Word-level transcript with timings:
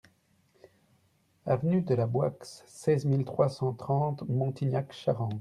Avenue 1.45 1.83
de 1.83 1.93
la 1.93 2.07
Boixe, 2.07 2.63
seize 2.65 3.05
mille 3.05 3.23
trois 3.23 3.49
cent 3.49 3.71
trente 3.73 4.23
Montignac-Charente 4.27 5.39